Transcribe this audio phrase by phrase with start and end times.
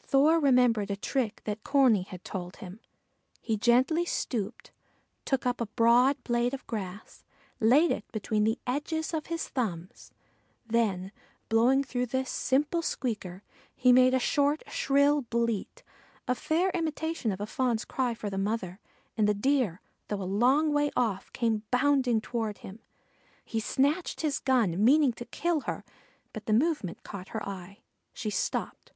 [0.00, 2.78] Thor remembered a trick that Corney had told him.
[3.40, 4.70] He gently stooped,
[5.24, 7.24] took up a broad blade of grass,
[7.58, 10.12] laid it between the edges of his thumbs,
[10.66, 11.10] then
[11.48, 13.42] blowing through this simple squeaker
[13.74, 15.82] he made a short, shrill bleat,
[16.28, 18.78] a fair imitation of a Fawn's cry for the mother,
[19.16, 22.80] and the Deer, though a long way off, came bounding toward him.
[23.42, 25.82] He snatched his gun, meaning to kill her,
[26.34, 27.78] but the movement caught her eye.
[28.12, 28.92] She stopped.